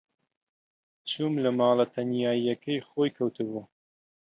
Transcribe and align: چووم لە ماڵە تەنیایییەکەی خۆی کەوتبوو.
چووم 1.09 1.33
لە 1.43 1.51
ماڵە 1.59 1.85
تەنیایییەکەی 1.93 2.85
خۆی 2.89 3.15
کەوتبوو. 3.17 3.63